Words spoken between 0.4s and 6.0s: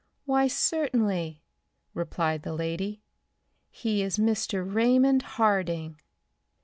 certainly," replied the lady. "He is Mr. Raymond Harding."